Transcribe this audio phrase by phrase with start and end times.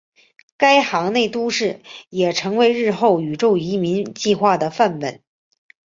[0.57, 5.21] 该舰内都市也成为日后宇宙移民计画的范本。